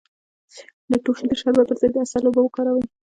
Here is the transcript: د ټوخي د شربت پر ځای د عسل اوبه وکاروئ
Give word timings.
د 0.89 0.91
ټوخي 1.03 1.25
د 1.29 1.33
شربت 1.41 1.65
پر 1.67 1.77
ځای 1.81 1.89
د 1.93 1.97
عسل 2.03 2.23
اوبه 2.27 2.41
وکاروئ 2.43 2.85